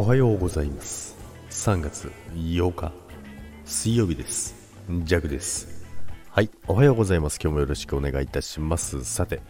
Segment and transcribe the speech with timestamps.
[0.00, 1.14] おはようございます。
[1.50, 2.90] 3月8日
[3.66, 4.54] 水曜日です。
[4.88, 5.84] ジャグです。
[6.30, 7.38] はいおはようございます。
[7.38, 9.04] 今日もよろしくお願いいたします。
[9.04, 9.42] さて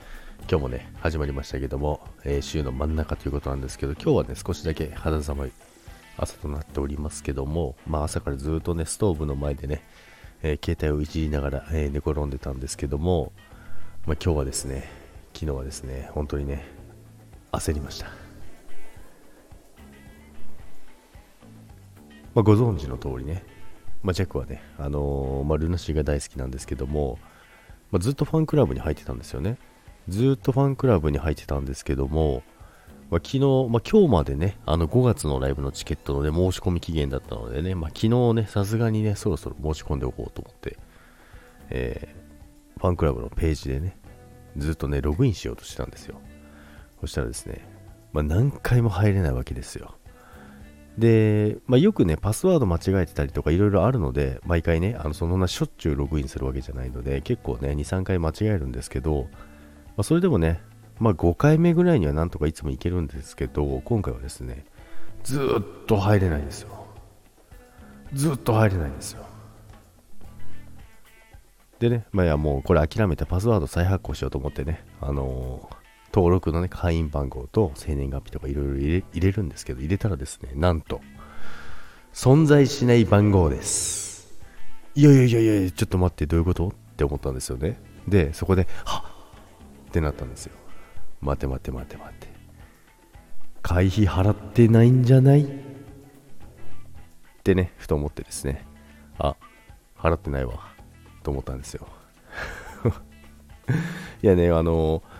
[0.50, 5.52] 今日もね始まりましたけども、えー、週の真ん中ということなんですけど今日はね少しだけ肌寒い
[6.16, 9.85] 朝となっておりますけどもまあ朝からずっとねストーブの前でね、
[10.43, 13.30] えー、携帯をいじりながら、えー、寝転んでたんですけども、
[14.04, 14.90] まあ、今日はですね
[15.32, 16.67] 昨日はですね本当にね
[17.53, 18.29] 焦りました。
[22.34, 23.44] まあ、ご存知の通りね、
[24.02, 27.18] まあ、ジャックはね、あのー、まあ、ルナシーが大好きなんですけども、
[27.90, 29.58] まあ、ずっとファンクラブに入ってたんですよね。
[30.08, 32.42] ずっとファンクラブに入ってたんですけども、
[33.11, 33.38] まあ、昨日、
[33.69, 40.78] まあ、今日までね、あの5月のライブのチケットの、ね、申し込み期限だったのでね、まあ、昨日ね、さすがにね、そろそろ申し込んでおこうと思って、
[41.70, 43.98] えー、ファンクラブのページでね、
[44.56, 46.20] ずっとね、ログインしようとしてたんですよ。
[47.00, 47.66] そしたらですね、
[48.12, 49.96] まあ、何回も入れないわけですよ。
[50.98, 60.61] で、まあ、よくね、パスワード間違えてたりとかいろいろあるので、毎回ね、あのそんなしょっちゅうログインするわけじゃないので、結構ね、2、3回間違えるんですけど、まあ、それでもね、
[60.98, 64.64] まあ、5回目ぐらいにはなんとかいつもいけるんですけど、今回はですね、
[65.22, 66.86] ずっと入れないんですよ。
[68.12, 69.24] ずっと入れないんですよ。
[71.78, 75.80] でね、まあ、いやもうこれ諦めてパスワード再発行しようと思ってね、あのー
[76.12, 81.00] 登録のね、会員番号と生年月日とかいろいろ入れるんですけど、入れたらですね、なんと、
[82.12, 84.28] 存在しない番号です。
[84.97, 86.69] いやいやいやいや、ちょっと待って、どういうこと？
[86.69, 87.80] って思ったんですよね。
[88.08, 89.11] で、そこで、はっ
[89.89, 90.52] ってなったんですよ。
[91.20, 92.28] 待て待て待て待て。
[93.62, 95.42] 会費払ってないんじゃない？
[95.45, 95.48] っ
[97.45, 98.67] てね、ふと思ってですね、
[99.19, 99.36] あ、
[99.97, 100.72] 払ってないわ、
[101.22, 101.86] と思ったんですよ。
[104.22, 105.19] いやね、あのー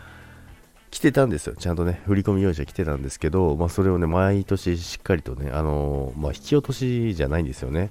[1.01, 1.55] てたんですよ。
[1.57, 7.91] ちゃんとね、振り込み用紙は来てたんですけど、まあ、それをね、毎年しっかりとね、あのー、まあ、引き落としじゃないんですよね。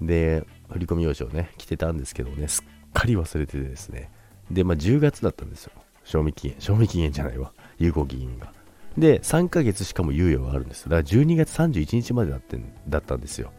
[0.00, 4.10] で、振り込み用紙をね、来てたんですけどね、すっかり忘れててですね。
[4.50, 5.72] で、まあ、10月だったんですよ。
[6.04, 6.56] 賞味期限。
[6.60, 7.52] 賞味期限じゃないわ。
[7.78, 8.52] 有効期限が。
[8.96, 10.84] で、3ヶ月しかも猶予があるんです。
[10.84, 12.58] だから12月31日までだって
[12.88, 13.52] だったんですよ。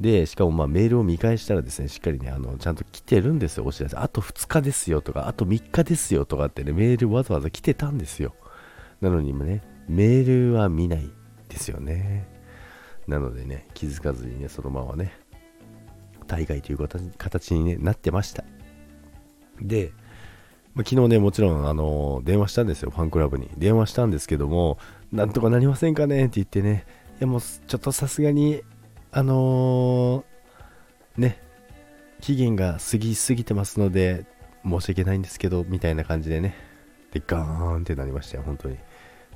[0.00, 3.96] で、しかもまあメールを見返したらですね、しっかりね、あの、ちゃんと来てるんですよ、お知らせ。
[3.96, 8.34] あと2日ですよとか、あと3日ですよとかってね、メールわざわざ来てたんですよ。
[9.02, 11.10] なのにもね、メールは見ない
[11.48, 12.26] ですよね。
[13.06, 15.12] なのでね、気づかずにね、そのままね、
[16.26, 16.78] 大概という
[17.18, 18.44] 形に、ね、なってました。
[19.60, 19.92] で、
[20.74, 23.50] まあ、昨日ね、もちろん、あの電話したんですよ、ファンクラブに。
[23.58, 24.78] 電話したんですけども、
[25.12, 26.86] なんとかなりませんかねって言ってね、
[27.18, 28.62] いやもうちょっとさすがに
[29.12, 31.42] あのー、ね、
[32.20, 34.24] 期限が過ぎすぎてますので、
[34.64, 36.54] 申し訳ないんですけど、みたいな感じでね、
[37.12, 38.78] で、ガーンってなりましたよ、本当に。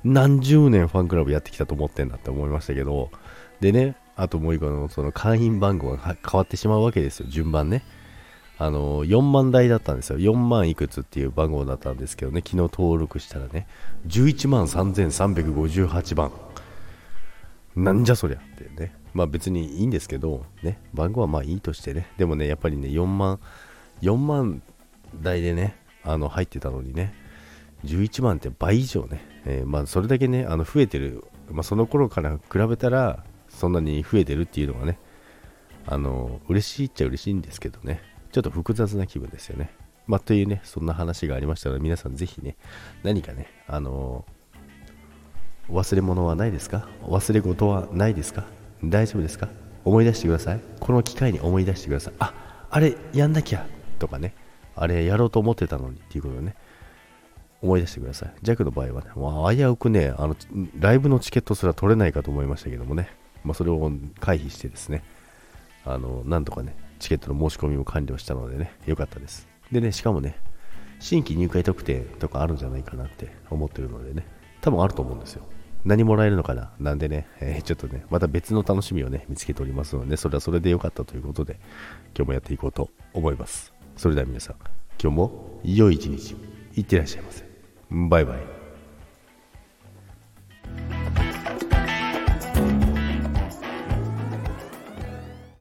[0.05, 3.09] 何十年ファンクラブやってきたと思ってんだって思いましたけど、
[3.59, 7.83] でね、あともう一個のその会員番号が変わってしまうわけですよ、順番ね。
[8.57, 10.19] あの、4万台だったんですよ。
[10.19, 13.67] 4万いくつっていう番号だったんですけどね、昨日登録したらね、
[14.07, 16.31] 11万3358番。
[17.75, 18.93] なんじゃそりゃってね。
[19.15, 23.39] まあ別にいいんですけど、ね、番号はまあいいとしてね、でもね、やっぱりね、4万、
[24.01, 24.61] 4万
[25.23, 27.15] 台でね、あの入ってたのにね、
[27.85, 34.99] 11万って倍以上ね、えー、まあそれだけね、あの増えてる、まあその頃から比べたら、そんなに増えてるっていうのはね、
[35.87, 38.01] あの、嬉しいっちゃ嬉しいんですけどね、
[38.33, 39.69] ちょっと複雑な気分ですよね。
[40.07, 42.57] まあというね、そんな話がありましたので、皆さんぜひね、
[43.03, 44.25] 何かね、あの
[45.69, 46.89] 忘れ物はないですか？
[47.03, 48.43] 忘れ事はないですか？
[48.83, 49.49] 大丈夫ですか？
[49.83, 50.59] 思い出してください。
[50.79, 52.13] この機会に思い出してください。
[52.19, 52.33] あ
[52.69, 53.65] あれやんなきゃ。
[53.99, 54.33] とかね。
[54.75, 56.55] あれやろうと思ってたのにっていうことをね。
[57.61, 58.33] 思い出してください。
[58.43, 60.35] ジャックの場合はねもう危うくねあの
[60.77, 63.09] ライブのチケットすら取れないかと思いましたけどもね、
[63.43, 65.03] まあ、それを回避してですね。
[65.85, 68.71] あのなんとかねチケットの申し込みも完了したのでね。
[68.85, 69.47] 良かったです。
[69.71, 70.37] でねしかもね
[70.99, 74.27] 新規入会特典とかあるんじゃないかなって思ってるのでね。
[74.61, 75.43] 多分あると思うんですよ。
[75.85, 76.73] 何もらえるのかな？
[76.79, 81.59] なんでね、えー、ちょっとね、また別の楽しみをね、見つけておりますので、それはそれで良かったということで、
[82.15, 83.71] 今日もやっていこうと思います。
[83.95, 84.55] それでは皆さん、
[85.01, 86.35] 今日も良い一日、
[86.75, 87.45] いってらっしゃいませ。
[87.91, 88.54] バイバイ。